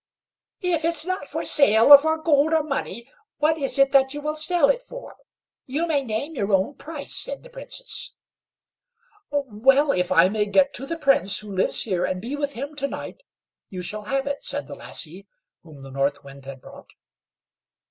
[0.61, 3.07] "If it's not for sale for gold or money,
[3.37, 5.15] what is it that you will sell it for?
[5.67, 8.15] You may name your own price," said the Princess.
[9.29, 9.91] "Well!
[9.91, 12.87] if I may get to the Prince, who lives here, and be with him to
[12.87, 13.21] night,
[13.69, 15.27] you shall have it," said the lassie
[15.61, 16.93] whom the North Wind had brought.